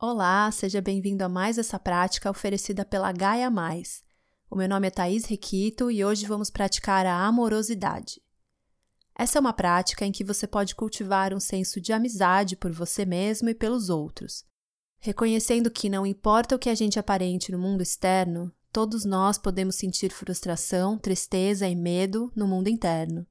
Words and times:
Olá, 0.00 0.48
seja 0.52 0.80
bem-vindo 0.80 1.24
a 1.24 1.28
mais 1.28 1.58
essa 1.58 1.76
prática 1.76 2.30
oferecida 2.30 2.84
pela 2.84 3.10
Gaia 3.10 3.50
Mais. 3.50 4.04
O 4.48 4.54
meu 4.54 4.68
nome 4.68 4.86
é 4.86 4.90
Thaís 4.90 5.24
Requito 5.24 5.90
e 5.90 6.04
hoje 6.04 6.24
vamos 6.24 6.50
praticar 6.50 7.04
a 7.04 7.26
amorosidade. 7.26 8.22
Essa 9.12 9.38
é 9.38 9.40
uma 9.40 9.52
prática 9.52 10.06
em 10.06 10.12
que 10.12 10.22
você 10.22 10.46
pode 10.46 10.76
cultivar 10.76 11.34
um 11.34 11.40
senso 11.40 11.80
de 11.80 11.92
amizade 11.92 12.54
por 12.54 12.70
você 12.70 13.04
mesmo 13.04 13.48
e 13.48 13.54
pelos 13.56 13.90
outros, 13.90 14.44
reconhecendo 15.00 15.68
que 15.68 15.88
não 15.88 16.06
importa 16.06 16.54
o 16.54 16.60
que 16.60 16.70
a 16.70 16.76
gente 16.76 16.96
aparente 16.96 17.50
no 17.50 17.58
mundo 17.58 17.82
externo, 17.82 18.54
todos 18.72 19.04
nós 19.04 19.36
podemos 19.36 19.74
sentir 19.74 20.12
frustração, 20.12 20.96
tristeza 20.96 21.66
e 21.66 21.74
medo 21.74 22.30
no 22.36 22.46
mundo 22.46 22.68
interno. 22.68 23.26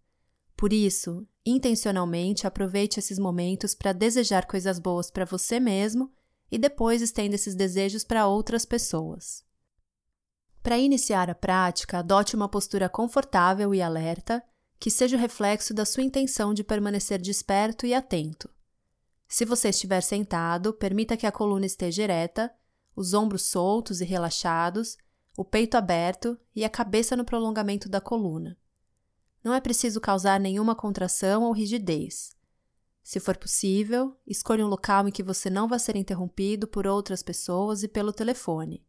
Por 0.57 0.73
isso, 0.73 1.25
intencionalmente 1.45 2.45
aproveite 2.45 2.99
esses 2.99 3.18
momentos 3.18 3.73
para 3.73 3.93
desejar 3.93 4.45
coisas 4.45 4.79
boas 4.79 5.09
para 5.09 5.23
você 5.23 5.61
mesmo 5.61 6.11
e 6.52 6.57
depois 6.57 7.02
estenda 7.02 7.36
esses 7.36 7.55
desejos 7.55 8.04
para 8.04 8.28
outras 8.28 8.65
pessoas. 8.65 9.43
Para 10.64 10.78
iniciar 10.78 11.29
a 11.29 11.36
prática, 11.36 12.00
adote 12.00 12.36
uma 12.36 12.50
postura 12.50 12.89
confortável 12.89 13.73
e 13.73 13.82
alerta, 13.82 14.43
que 14.79 14.92
seja 14.92 15.15
o 15.15 15.20
reflexo 15.20 15.73
da 15.73 15.86
sua 15.86 16.04
intenção 16.04 16.54
de 16.54 16.64
permanecer 16.64 17.21
desperto 17.21 17.86
e 17.86 17.93
atento. 17.93 18.50
Se 19.28 19.43
você 19.43 19.70
estiver 19.70 20.01
sentado, 20.01 20.73
permita 20.73 21.18
que 21.18 21.25
a 21.25 21.32
coluna 21.32 21.65
esteja 21.65 22.04
ereta, 22.04 22.54
os 22.95 23.14
ombros 23.14 23.43
soltos 23.43 24.01
e 24.01 24.06
relaxados, 24.06 24.98
o 25.37 25.43
peito 25.43 25.75
aberto 25.75 26.37
e 26.56 26.64
a 26.64 26.70
cabeça 26.70 27.15
no 27.15 27.25
prolongamento 27.25 27.87
da 27.87 28.01
coluna. 28.01 28.57
Não 29.43 29.54
é 29.54 29.61
preciso 29.61 30.01
causar 30.01 30.39
nenhuma 30.39 30.75
contração 30.75 31.43
ou 31.43 31.51
rigidez. 31.51 32.36
Se 33.08 33.22
for 33.22 33.38
possível, 33.38 34.20
escolha 34.28 34.66
um 34.66 34.67
local 34.67 35.08
em 35.08 35.11
que 35.11 35.23
você 35.23 35.50
não 35.50 35.66
vai 35.66 35.80
ser 35.80 35.95
interrompido 35.95 36.67
por 36.67 36.86
outras 36.86 37.23
pessoas 37.23 37.81
e 37.81 37.88
pelo 37.88 38.11
telefone. 38.11 38.86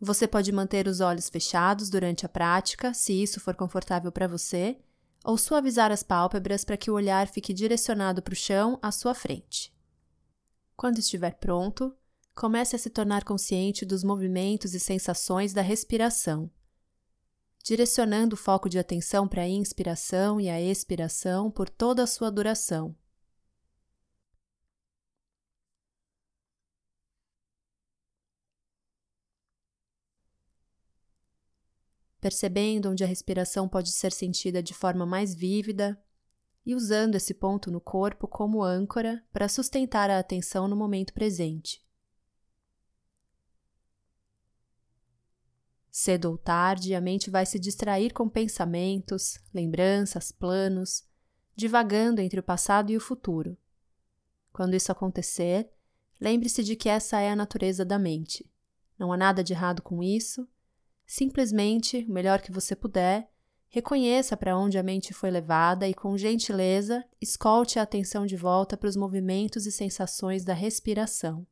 Você 0.00 0.26
pode 0.26 0.50
manter 0.50 0.88
os 0.88 0.98
olhos 0.98 1.28
fechados 1.28 1.88
durante 1.88 2.26
a 2.26 2.28
prática, 2.28 2.92
se 2.92 3.12
isso 3.12 3.38
for 3.38 3.54
confortável 3.54 4.10
para 4.10 4.26
você, 4.26 4.76
ou 5.24 5.38
suavizar 5.38 5.92
as 5.92 6.02
pálpebras 6.02 6.64
para 6.64 6.76
que 6.76 6.90
o 6.90 6.94
olhar 6.94 7.28
fique 7.28 7.54
direcionado 7.54 8.20
para 8.20 8.32
o 8.32 8.36
chão 8.36 8.80
à 8.82 8.90
sua 8.90 9.14
frente. 9.14 9.72
Quando 10.76 10.98
estiver 10.98 11.38
pronto, 11.38 11.96
comece 12.34 12.74
a 12.74 12.80
se 12.80 12.90
tornar 12.90 13.22
consciente 13.22 13.86
dos 13.86 14.02
movimentos 14.02 14.74
e 14.74 14.80
sensações 14.80 15.52
da 15.52 15.62
respiração 15.62 16.50
direcionando 17.62 18.34
o 18.34 18.38
foco 18.38 18.68
de 18.68 18.78
atenção 18.78 19.28
para 19.28 19.42
a 19.42 19.48
inspiração 19.48 20.40
e 20.40 20.48
a 20.48 20.60
expiração 20.60 21.50
por 21.50 21.68
toda 21.68 22.02
a 22.02 22.06
sua 22.06 22.30
duração. 22.30 22.96
Percebendo 32.20 32.90
onde 32.90 33.02
a 33.02 33.06
respiração 33.06 33.66
pode 33.66 33.92
ser 33.92 34.12
sentida 34.12 34.62
de 34.62 34.74
forma 34.74 35.06
mais 35.06 35.34
vívida 35.34 35.98
e 36.66 36.74
usando 36.74 37.14
esse 37.14 37.32
ponto 37.32 37.70
no 37.70 37.80
corpo 37.80 38.28
como 38.28 38.62
âncora 38.62 39.24
para 39.32 39.48
sustentar 39.48 40.10
a 40.10 40.18
atenção 40.18 40.68
no 40.68 40.76
momento 40.76 41.14
presente. 41.14 41.82
Cedo 45.90 46.30
ou 46.30 46.38
tarde, 46.38 46.94
a 46.94 47.00
mente 47.00 47.30
vai 47.30 47.44
se 47.44 47.58
distrair 47.58 48.12
com 48.12 48.28
pensamentos, 48.28 49.38
lembranças, 49.52 50.30
planos, 50.30 51.04
divagando 51.56 52.20
entre 52.20 52.38
o 52.38 52.42
passado 52.42 52.90
e 52.90 52.96
o 52.96 53.00
futuro. 53.00 53.56
Quando 54.52 54.74
isso 54.74 54.92
acontecer, 54.92 55.68
lembre-se 56.20 56.62
de 56.62 56.76
que 56.76 56.88
essa 56.88 57.20
é 57.20 57.30
a 57.30 57.36
natureza 57.36 57.84
da 57.84 57.98
mente. 57.98 58.48
Não 58.98 59.12
há 59.12 59.16
nada 59.16 59.42
de 59.42 59.52
errado 59.52 59.82
com 59.82 60.02
isso. 60.02 60.46
Simplesmente, 61.06 62.04
o 62.08 62.12
melhor 62.12 62.40
que 62.40 62.52
você 62.52 62.76
puder, 62.76 63.30
reconheça 63.68 64.36
para 64.36 64.56
onde 64.56 64.78
a 64.78 64.82
mente 64.82 65.12
foi 65.12 65.30
levada 65.30 65.88
e, 65.88 65.94
com 65.94 66.16
gentileza, 66.16 67.04
escolte 67.20 67.78
a 67.78 67.82
atenção 67.82 68.26
de 68.26 68.36
volta 68.36 68.76
para 68.76 68.88
os 68.88 68.96
movimentos 68.96 69.66
e 69.66 69.72
sensações 69.72 70.44
da 70.44 70.54
respiração. 70.54 71.46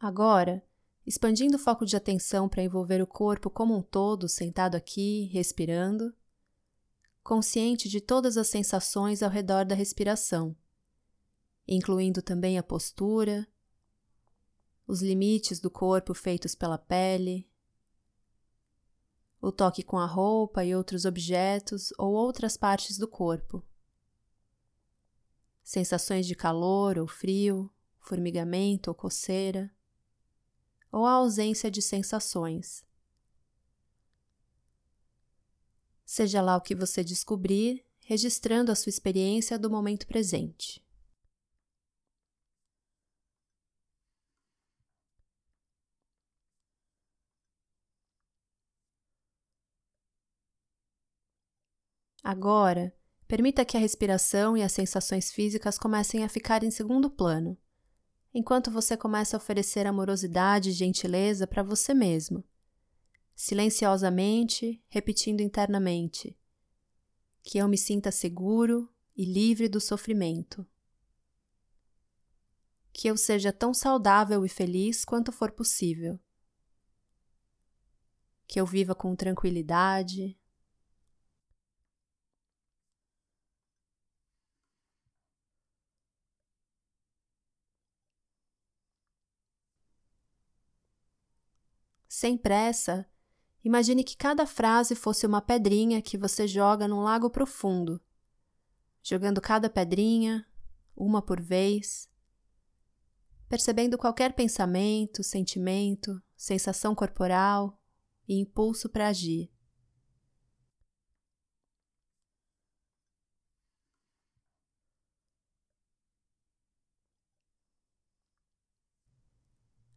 Agora, 0.00 0.66
expandindo 1.06 1.56
o 1.56 1.58
foco 1.58 1.84
de 1.84 1.94
atenção 1.94 2.48
para 2.48 2.62
envolver 2.62 3.02
o 3.02 3.06
corpo 3.06 3.50
como 3.50 3.76
um 3.76 3.82
todo, 3.82 4.30
sentado 4.30 4.74
aqui, 4.74 5.24
respirando, 5.26 6.16
consciente 7.22 7.86
de 7.86 8.00
todas 8.00 8.38
as 8.38 8.48
sensações 8.48 9.22
ao 9.22 9.28
redor 9.28 9.66
da 9.66 9.74
respiração, 9.74 10.56
incluindo 11.68 12.22
também 12.22 12.56
a 12.56 12.62
postura, 12.62 13.46
os 14.86 15.02
limites 15.02 15.60
do 15.60 15.70
corpo 15.70 16.14
feitos 16.14 16.54
pela 16.54 16.78
pele, 16.78 17.46
o 19.38 19.52
toque 19.52 19.82
com 19.82 19.98
a 19.98 20.06
roupa 20.06 20.64
e 20.64 20.74
outros 20.74 21.04
objetos 21.04 21.92
ou 21.98 22.14
outras 22.14 22.56
partes 22.56 22.96
do 22.96 23.06
corpo, 23.06 23.62
sensações 25.62 26.26
de 26.26 26.34
calor 26.34 26.98
ou 26.98 27.06
frio, 27.06 27.70
formigamento 27.98 28.88
ou 28.88 28.94
coceira 28.94 29.70
ou 30.92 31.06
a 31.06 31.12
ausência 31.12 31.70
de 31.70 31.80
sensações. 31.80 32.84
Seja 36.04 36.42
lá 36.42 36.56
o 36.56 36.60
que 36.60 36.74
você 36.74 37.04
descobrir, 37.04 37.84
registrando 38.00 38.72
a 38.72 38.74
sua 38.74 38.90
experiência 38.90 39.58
do 39.58 39.70
momento 39.70 40.06
presente. 40.06 40.84
Agora, 52.22 52.92
permita 53.26 53.64
que 53.64 53.76
a 53.76 53.80
respiração 53.80 54.56
e 54.56 54.62
as 54.62 54.72
sensações 54.72 55.30
físicas 55.32 55.78
comecem 55.78 56.24
a 56.24 56.28
ficar 56.28 56.62
em 56.62 56.70
segundo 56.70 57.08
plano 57.08 57.56
enquanto 58.32 58.70
você 58.70 58.96
começa 58.96 59.36
a 59.36 59.38
oferecer 59.38 59.86
amorosidade 59.86 60.70
e 60.70 60.72
gentileza 60.72 61.46
para 61.46 61.62
você 61.62 61.92
mesmo, 61.92 62.44
silenciosamente, 63.34 64.82
repetindo 64.88 65.40
internamente: 65.40 66.36
que 67.42 67.58
eu 67.58 67.68
me 67.68 67.76
sinta 67.76 68.10
seguro 68.10 68.88
e 69.16 69.24
livre 69.24 69.68
do 69.68 69.80
sofrimento. 69.80 70.66
Que 72.92 73.08
eu 73.08 73.16
seja 73.16 73.52
tão 73.52 73.72
saudável 73.72 74.44
e 74.44 74.48
feliz 74.48 75.04
quanto 75.04 75.32
for 75.32 75.52
possível. 75.52 76.18
Que 78.46 78.60
eu 78.60 78.66
viva 78.66 78.94
com 78.94 79.14
tranquilidade, 79.14 80.39
Sem 92.20 92.36
pressa, 92.36 93.06
imagine 93.64 94.04
que 94.04 94.14
cada 94.14 94.44
frase 94.44 94.94
fosse 94.94 95.26
uma 95.26 95.40
pedrinha 95.40 96.02
que 96.02 96.18
você 96.18 96.46
joga 96.46 96.86
num 96.86 97.00
lago 97.00 97.30
profundo, 97.30 97.98
jogando 99.02 99.40
cada 99.40 99.70
pedrinha, 99.70 100.46
uma 100.94 101.22
por 101.22 101.40
vez, 101.40 102.10
percebendo 103.48 103.96
qualquer 103.96 104.34
pensamento, 104.34 105.22
sentimento, 105.22 106.22
sensação 106.36 106.94
corporal 106.94 107.80
e 108.28 108.38
impulso 108.38 108.90
para 108.90 109.08
agir. 109.08 109.50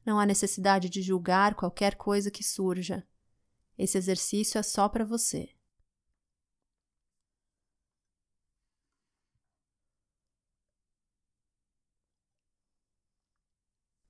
Não 0.05 0.19
há 0.19 0.25
necessidade 0.25 0.89
de 0.89 1.01
julgar 1.01 1.55
qualquer 1.55 1.95
coisa 1.95 2.29
que 2.29 2.43
surja. 2.43 3.07
Esse 3.77 3.97
exercício 3.97 4.57
é 4.57 4.63
só 4.63 4.87
para 4.89 5.05
você. 5.05 5.49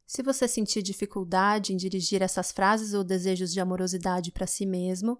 Se 0.05 0.21
você 0.21 0.47
sentir 0.47 0.83
dificuldade 0.83 1.73
em 1.73 1.75
dirigir 1.75 2.21
essas 2.21 2.51
frases 2.51 2.93
ou 2.93 3.03
desejos 3.03 3.51
de 3.51 3.59
amorosidade 3.59 4.31
para 4.31 4.45
si 4.45 4.63
mesmo, 4.63 5.19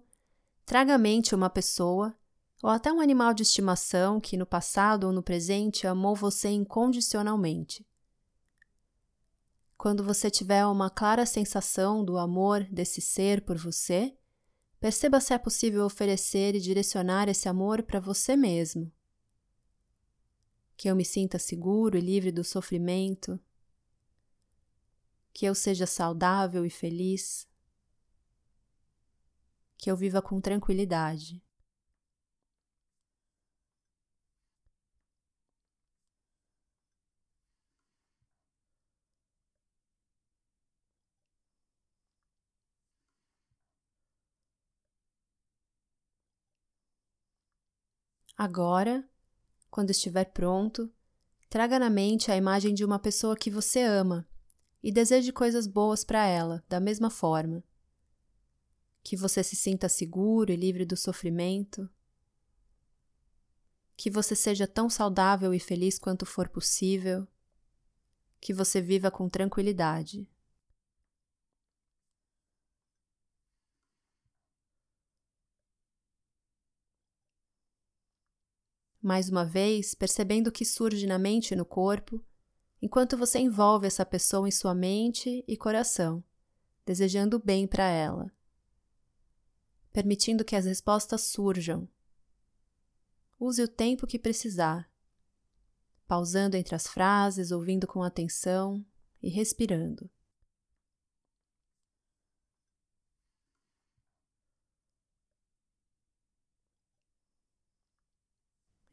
traga 0.64 0.94
à 0.94 0.98
mente 0.98 1.34
uma 1.34 1.50
pessoa 1.50 2.16
ou 2.62 2.70
até 2.70 2.92
um 2.92 3.00
animal 3.00 3.34
de 3.34 3.42
estimação 3.42 4.20
que 4.20 4.36
no 4.36 4.46
passado 4.46 5.04
ou 5.04 5.12
no 5.12 5.20
presente 5.22 5.86
amou 5.86 6.14
você 6.14 6.48
incondicionalmente. 6.48 7.84
Quando 9.76 10.04
você 10.04 10.30
tiver 10.30 10.64
uma 10.66 10.88
clara 10.88 11.26
sensação 11.26 12.04
do 12.04 12.16
amor 12.16 12.64
desse 12.64 13.00
ser 13.00 13.44
por 13.44 13.58
você, 13.58 14.16
perceba 14.80 15.20
se 15.20 15.34
é 15.34 15.38
possível 15.38 15.84
oferecer 15.84 16.54
e 16.54 16.60
direcionar 16.60 17.28
esse 17.28 17.48
amor 17.48 17.82
para 17.82 18.00
você 18.00 18.36
mesmo. 18.36 18.90
Que 20.76 20.88
eu 20.88 20.96
me 20.96 21.04
sinta 21.04 21.38
seguro 21.38 21.98
e 21.98 22.00
livre 22.00 22.32
do 22.32 22.44
sofrimento, 22.44 23.38
que 25.32 25.44
eu 25.44 25.54
seja 25.54 25.86
saudável 25.86 26.64
e 26.64 26.70
feliz, 26.70 27.46
que 29.76 29.90
eu 29.90 29.96
viva 29.96 30.22
com 30.22 30.40
tranquilidade. 30.40 31.43
Agora, 48.36 49.08
quando 49.70 49.90
estiver 49.90 50.24
pronto, 50.24 50.92
traga 51.48 51.78
na 51.78 51.88
mente 51.88 52.32
a 52.32 52.36
imagem 52.36 52.74
de 52.74 52.84
uma 52.84 52.98
pessoa 52.98 53.36
que 53.36 53.50
você 53.50 53.80
ama 53.80 54.26
e 54.82 54.90
deseje 54.90 55.32
coisas 55.32 55.66
boas 55.66 56.04
para 56.04 56.26
ela, 56.26 56.64
da 56.68 56.80
mesma 56.80 57.10
forma. 57.10 57.62
Que 59.02 59.16
você 59.16 59.42
se 59.42 59.54
sinta 59.54 59.88
seguro 59.88 60.50
e 60.50 60.56
livre 60.56 60.84
do 60.84 60.96
sofrimento. 60.96 61.88
Que 63.96 64.10
você 64.10 64.34
seja 64.34 64.66
tão 64.66 64.90
saudável 64.90 65.54
e 65.54 65.60
feliz 65.60 65.98
quanto 65.98 66.26
for 66.26 66.48
possível. 66.48 67.26
Que 68.40 68.52
você 68.52 68.80
viva 68.80 69.10
com 69.10 69.28
tranquilidade. 69.28 70.28
Mais 79.04 79.28
uma 79.28 79.44
vez 79.44 79.94
percebendo 79.94 80.46
o 80.46 80.52
que 80.52 80.64
surge 80.64 81.06
na 81.06 81.18
mente 81.18 81.52
e 81.52 81.56
no 81.56 81.66
corpo, 81.66 82.24
enquanto 82.80 83.18
você 83.18 83.38
envolve 83.38 83.86
essa 83.86 84.04
pessoa 84.04 84.48
em 84.48 84.50
sua 84.50 84.74
mente 84.74 85.44
e 85.46 85.58
coração, 85.58 86.24
desejando 86.86 87.38
bem 87.38 87.66
para 87.66 87.84
ela, 87.84 88.32
permitindo 89.92 90.42
que 90.42 90.56
as 90.56 90.64
respostas 90.64 91.20
surjam. 91.20 91.86
Use 93.38 93.62
o 93.62 93.68
tempo 93.68 94.06
que 94.06 94.18
precisar, 94.18 94.90
pausando 96.06 96.56
entre 96.56 96.74
as 96.74 96.86
frases, 96.86 97.50
ouvindo 97.50 97.86
com 97.86 98.02
atenção 98.02 98.82
e 99.22 99.28
respirando. 99.28 100.08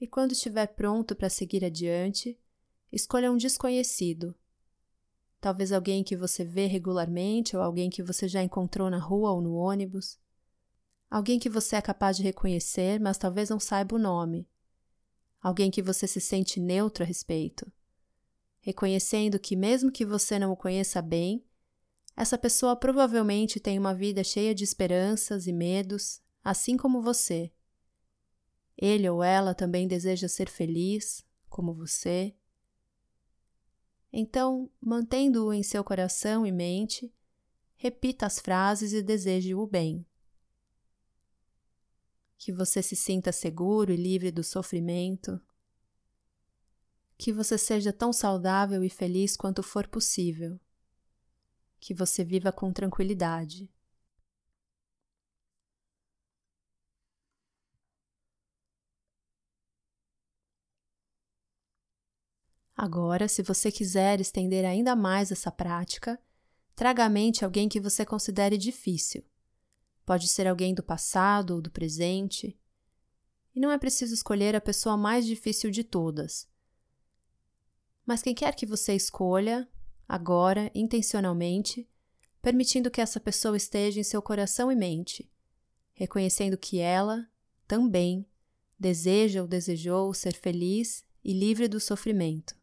E 0.01 0.07
quando 0.07 0.31
estiver 0.31 0.65
pronto 0.65 1.15
para 1.15 1.30
seguir 1.30 1.63
adiante, 1.63 2.36
escolha 2.92 3.31
um 3.31 3.38
desconhecido. 3.38 4.36
Talvez 5.39 5.71
alguém 5.71 6.03
que 6.03 6.18
você 6.18 6.44
vê 6.44 6.65
regularmente 6.65 7.56
ou 7.56 7.62
alguém 7.62 7.88
que 7.88 8.01
você 8.01 8.27
já 8.27 8.42
encontrou 8.42 8.89
na 8.89 8.98
rua 8.98 9.31
ou 9.31 9.42
no 9.42 9.53
ônibus. 9.53 10.19
Alguém 11.07 11.38
que 11.38 11.50
você 11.50 11.75
é 11.75 11.81
capaz 11.81 12.18
de 12.18 12.24
reconhecer, 12.24 13.00
mas 13.00 13.18
talvez 13.18 13.50
não 13.51 13.59
saiba 13.59 13.95
o 13.95 14.00
nome. 14.00 14.50
Alguém 15.39 15.69
que 15.69 15.83
você 15.83 16.07
se 16.07 16.19
sente 16.19 16.59
neutro 16.59 17.03
a 17.03 17.07
respeito. 17.07 17.71
Reconhecendo 18.59 19.38
que, 19.39 19.56
mesmo 19.56 19.92
que 19.92 20.06
você 20.06 20.39
não 20.39 20.51
o 20.51 20.57
conheça 20.57 21.00
bem, 21.00 21.45
essa 22.15 22.39
pessoa 22.39 22.75
provavelmente 22.75 23.59
tem 23.59 23.77
uma 23.77 23.94
vida 23.94 24.24
cheia 24.24 24.53
de 24.53 24.63
esperanças 24.63 25.45
e 25.45 25.53
medos, 25.53 26.21
assim 26.44 26.75
como 26.75 27.01
você 27.03 27.51
ele 28.81 29.07
ou 29.07 29.23
ela 29.23 29.53
também 29.53 29.87
deseja 29.87 30.27
ser 30.27 30.49
feliz, 30.49 31.23
como 31.47 31.71
você. 31.71 32.35
Então, 34.11 34.71
mantendo-o 34.81 35.53
em 35.53 35.61
seu 35.61 35.83
coração 35.83 36.45
e 36.47 36.51
mente, 36.51 37.13
repita 37.75 38.25
as 38.25 38.39
frases 38.39 38.91
e 38.91 39.03
deseje 39.03 39.53
o 39.53 39.67
bem. 39.67 40.03
Que 42.39 42.51
você 42.51 42.81
se 42.81 42.95
sinta 42.95 43.31
seguro 43.31 43.93
e 43.93 43.95
livre 43.95 44.31
do 44.31 44.43
sofrimento. 44.43 45.39
Que 47.19 47.31
você 47.31 47.59
seja 47.59 47.93
tão 47.93 48.11
saudável 48.11 48.83
e 48.83 48.89
feliz 48.89 49.37
quanto 49.37 49.61
for 49.61 49.87
possível. 49.87 50.59
Que 51.79 51.93
você 51.93 52.23
viva 52.23 52.51
com 52.51 52.73
tranquilidade. 52.73 53.69
Agora, 62.81 63.27
se 63.27 63.43
você 63.43 63.71
quiser 63.71 64.19
estender 64.19 64.65
ainda 64.65 64.95
mais 64.95 65.31
essa 65.31 65.51
prática, 65.51 66.19
traga 66.75 67.05
à 67.05 67.09
mente 67.09 67.45
alguém 67.45 67.69
que 67.69 67.79
você 67.79 68.03
considere 68.03 68.57
difícil. 68.57 69.23
Pode 70.03 70.27
ser 70.27 70.47
alguém 70.47 70.73
do 70.73 70.81
passado 70.81 71.51
ou 71.51 71.61
do 71.61 71.69
presente. 71.69 72.59
E 73.53 73.59
não 73.59 73.69
é 73.69 73.77
preciso 73.77 74.15
escolher 74.15 74.55
a 74.55 74.59
pessoa 74.59 74.97
mais 74.97 75.27
difícil 75.27 75.69
de 75.69 75.83
todas. 75.83 76.49
Mas 78.03 78.23
quem 78.23 78.33
quer 78.33 78.55
que 78.55 78.65
você 78.65 78.95
escolha, 78.95 79.69
agora, 80.09 80.71
intencionalmente, 80.73 81.87
permitindo 82.41 82.89
que 82.89 82.99
essa 82.99 83.19
pessoa 83.19 83.55
esteja 83.55 83.99
em 83.99 84.03
seu 84.03 84.23
coração 84.23 84.71
e 84.71 84.75
mente, 84.75 85.31
reconhecendo 85.93 86.57
que 86.57 86.79
ela, 86.79 87.29
também, 87.67 88.25
deseja 88.79 89.43
ou 89.43 89.47
desejou 89.47 90.11
ser 90.15 90.33
feliz 90.33 91.05
e 91.23 91.31
livre 91.31 91.67
do 91.67 91.79
sofrimento 91.79 92.59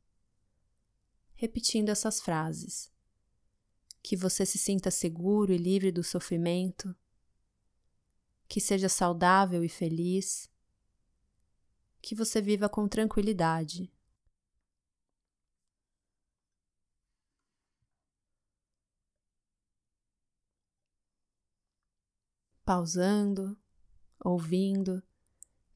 repetindo 1.39 1.89
essas 1.89 2.21
frases. 2.21 2.93
Que 4.03 4.17
você 4.17 4.45
se 4.45 4.59
sinta 4.59 4.91
seguro 4.91 5.53
e 5.53 5.57
livre 5.57 5.93
do 5.93 6.03
sofrimento, 6.03 6.95
que 8.49 8.61
seja 8.61 8.89
saudável 8.89 9.63
e 9.63 9.69
feliz, 9.69 10.51
que 12.03 12.13
você 12.13 12.43
viva 12.43 12.69
com 12.69 12.89
tranquilidade. 12.89 13.89
Pausando, 22.65 23.57
ouvindo, 24.19 25.01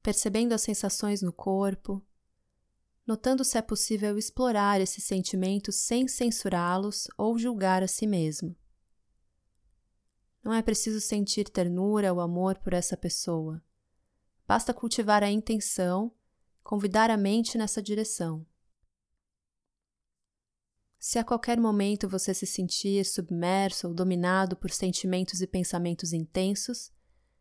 percebendo 0.03 0.55
as 0.55 0.63
sensações 0.63 1.23
no 1.23 1.33
corpo 1.33 2.05
notando 3.07 3.45
se 3.45 3.59
é 3.59 3.63
possível 3.63 4.17
explorar 4.17 4.81
esses 4.81 5.05
sentimentos 5.05 5.77
sem 5.77 6.07
censurá-los 6.07 7.09
ou 7.17 7.39
julgar 7.39 7.83
a 7.83 7.89
si 7.89 8.07
mesmo. 8.07 8.57
Não 10.43 10.53
é 10.53 10.63
preciso 10.63 11.01
sentir 11.01 11.49
ternura 11.49 12.13
ou 12.13 12.21
amor 12.21 12.59
por 12.59 12.73
essa 12.73 12.97
pessoa. 12.97 13.63
Basta 14.47 14.75
cultivar 14.75 15.23
a 15.23 15.31
intenção, 15.31 16.13
convidar 16.63 17.11
a 17.11 17.17
mente 17.17 17.57
nessa 17.57 17.81
direção. 17.83 18.45
Se 20.99 21.19
a 21.19 21.25
qualquer 21.25 21.59
momento 21.59 22.09
você 22.09 22.33
se 22.33 22.47
sentir 22.47 23.05
submerso 23.05 23.89
ou 23.89 23.95
dominado 23.95 24.57
por 24.57 24.71
sentimentos 24.71 25.41
e 25.41 25.47
pensamentos 25.49 26.13
intensos, 26.13 26.93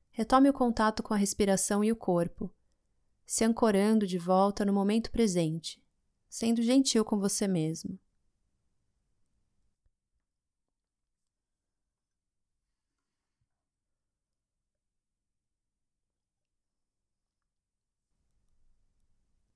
retome 0.10 0.50
o 0.50 0.54
contato 0.54 1.04
com 1.04 1.14
a 1.14 1.18
respiração 1.18 1.84
e 1.84 1.92
o 1.92 1.96
corpo 1.96 2.52
se 3.32 3.46
ancorando 3.46 4.06
de 4.06 4.18
volta 4.18 4.66
no 4.66 4.74
momento 4.74 5.10
presente, 5.10 5.82
sendo 6.28 6.62
gentil 6.62 7.06
com 7.06 7.18
você 7.18 7.48
mesmo. 7.48 7.98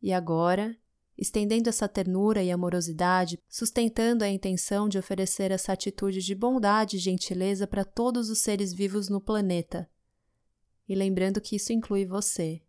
E 0.02 0.14
agora, 0.14 0.78
estendendo 1.18 1.68
essa 1.68 1.90
ternura 1.90 2.42
e 2.42 2.52
amorosidade, 2.52 3.38
sustentando 3.50 4.24
a 4.24 4.30
intenção 4.30 4.88
de 4.88 4.98
oferecer 4.98 5.52
essa 5.52 5.74
atitude 5.74 6.22
de 6.22 6.34
bondade 6.34 6.96
e 6.96 7.00
gentileza 7.00 7.68
para 7.68 7.84
todos 7.84 8.30
os 8.30 8.40
seres 8.40 8.72
vivos 8.72 9.10
no 9.10 9.20
planeta. 9.20 9.92
E 10.88 10.96
lembrando 10.96 11.42
que 11.42 11.58
isso 11.58 11.74
inclui 11.74 12.06
você 12.06 12.65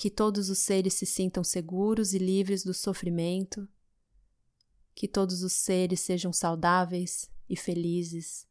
que 0.00 0.08
todos 0.08 0.48
os 0.48 0.60
seres 0.60 0.94
se 0.94 1.04
sintam 1.04 1.44
seguros 1.44 2.14
e 2.14 2.18
livres 2.18 2.64
do 2.64 2.72
sofrimento, 2.72 3.68
que 4.94 5.06
todos 5.06 5.42
os 5.42 5.52
seres 5.52 6.00
sejam 6.00 6.32
saudáveis 6.32 7.30
e 7.46 7.54
felizes, 7.54 8.48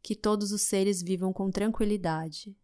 que 0.00 0.14
todos 0.14 0.52
os 0.52 0.62
seres 0.62 1.02
vivam 1.02 1.32
com 1.32 1.50
tranquilidade. 1.50 2.56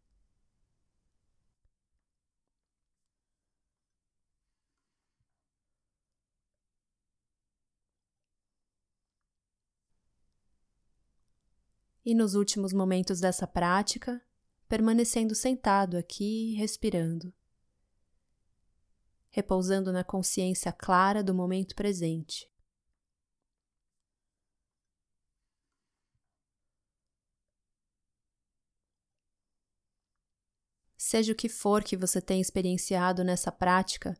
e 12.04 12.14
nos 12.14 12.34
últimos 12.34 12.72
momentos 12.72 13.20
dessa 13.20 13.46
prática, 13.46 14.20
permanecendo 14.68 15.36
sentado 15.36 15.96
aqui, 15.96 16.54
respirando 16.54 17.32
repousando 19.32 19.90
na 19.90 20.04
consciência 20.04 20.70
clara 20.70 21.24
do 21.24 21.34
momento 21.34 21.74
presente. 21.74 22.48
Seja 30.96 31.32
o 31.32 31.34
que 31.34 31.48
for 31.48 31.82
que 31.82 31.96
você 31.96 32.20
tenha 32.20 32.40
experienciado 32.40 33.24
nessa 33.24 33.50
prática, 33.50 34.16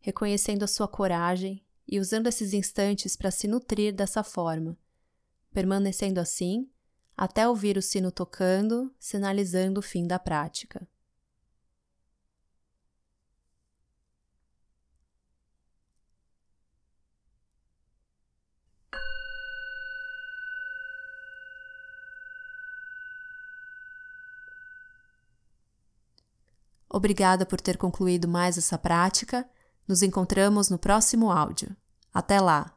reconhecendo 0.00 0.62
a 0.62 0.68
sua 0.68 0.88
coragem 0.88 1.64
e 1.86 1.98
usando 2.00 2.28
esses 2.28 2.54
instantes 2.54 3.16
para 3.16 3.30
se 3.30 3.46
nutrir 3.46 3.92
dessa 3.94 4.22
forma, 4.22 4.78
permanecendo 5.52 6.20
assim 6.20 6.70
até 7.16 7.46
ouvir 7.46 7.76
o 7.76 7.82
sino 7.82 8.10
tocando, 8.10 8.94
sinalizando 8.98 9.80
o 9.80 9.82
fim 9.82 10.06
da 10.06 10.18
prática. 10.18 10.88
Obrigada 26.92 27.46
por 27.46 27.60
ter 27.60 27.78
concluído 27.78 28.28
mais 28.28 28.58
essa 28.58 28.76
prática. 28.76 29.48
Nos 29.88 30.02
encontramos 30.02 30.68
no 30.68 30.78
próximo 30.78 31.32
áudio. 31.32 31.74
Até 32.12 32.38
lá! 32.38 32.76